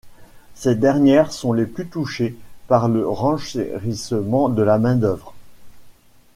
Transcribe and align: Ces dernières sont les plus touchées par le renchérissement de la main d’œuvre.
Ces 0.55 0.73
dernières 0.73 1.31
sont 1.31 1.53
les 1.53 1.67
plus 1.67 1.85
touchées 1.87 2.35
par 2.67 2.87
le 2.89 3.07
renchérissement 3.07 4.49
de 4.49 4.63
la 4.63 4.79
main 4.79 4.95
d’œuvre. 4.95 5.35